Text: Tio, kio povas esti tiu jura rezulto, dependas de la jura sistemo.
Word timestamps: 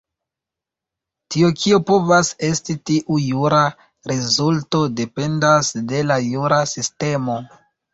Tio, 1.35 1.49
kio 1.63 1.81
povas 1.91 2.33
esti 2.49 2.77
tiu 2.91 3.19
jura 3.27 3.63
rezulto, 4.15 4.85
dependas 5.05 5.75
de 5.95 6.05
la 6.11 6.23
jura 6.31 6.65
sistemo. 6.79 7.43